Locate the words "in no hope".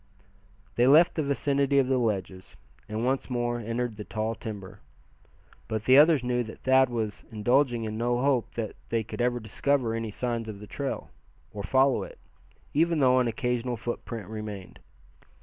7.83-8.55